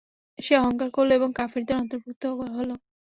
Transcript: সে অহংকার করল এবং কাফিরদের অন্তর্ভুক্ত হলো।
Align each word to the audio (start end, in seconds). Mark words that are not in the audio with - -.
সে 0.39 0.53
অহংকার 0.57 0.89
করল 0.93 1.09
এবং 1.13 1.29
কাফিরদের 1.37 1.79
অন্তর্ভুক্ত 1.81 2.23
হলো। 2.29 2.75